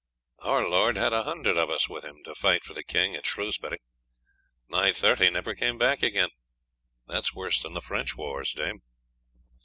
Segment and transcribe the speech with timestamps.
[0.39, 3.27] Our lord had a hundred of us with him to fight for the king at
[3.27, 3.77] Shrewsbury.
[4.67, 6.29] Nigh thirty never came back again.
[7.05, 8.81] That is worse than the French wars, dame."